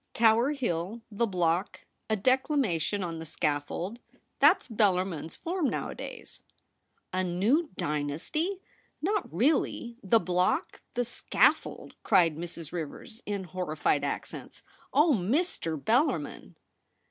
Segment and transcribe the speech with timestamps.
[0.15, 3.99] Tower Hill; the block; a decla mation on the scaffold!
[4.39, 6.41] That's Bellarmin s form nowadays.''
[7.13, 8.63] A new dynasty!
[8.99, 9.99] not really?
[10.01, 10.81] The block!
[10.95, 12.71] the scaffold!' cried Mrs.
[12.71, 14.63] Rivers in horrified accents.
[14.91, 15.79] * Oh, Mr.
[15.79, 16.55] Bellarmin